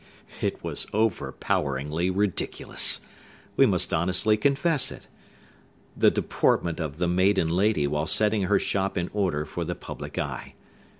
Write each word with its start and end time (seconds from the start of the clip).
It 0.41 0.63
was 0.63 0.87
overpoweringly 0.95 2.09
ridiculous,—we 2.09 3.67
must 3.67 3.93
honestly 3.93 4.35
confess 4.35 4.91
it,—the 4.91 6.09
deportment 6.09 6.79
of 6.79 6.97
the 6.97 7.07
maiden 7.07 7.49
lady 7.49 7.85
while 7.85 8.07
setting 8.07 8.41
her 8.45 8.57
shop 8.57 8.97
in 8.97 9.11
order 9.13 9.45
for 9.45 9.63
the 9.63 9.75
public 9.75 10.17
eye. 10.17 10.55